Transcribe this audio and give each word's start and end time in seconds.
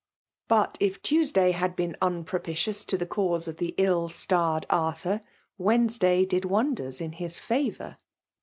But 0.47 0.77
if 0.79 0.99
Tuesday 1.03 1.51
had 1.51 1.75
beat 1.75 1.93
ai]|RopitioQS 2.01 2.87
to 2.87 2.97
the 2.97 3.05
caose 3.05 3.47
of 3.47 3.57
the 3.57 3.75
lU 3.77 4.09
staned 4.09 4.65
Arthur, 4.67 5.21
Wednesday 5.59 6.25
did 6.25 6.43
wonders 6.43 6.99
in 7.01 7.11
his 7.11 7.37
favour. 7.37 7.97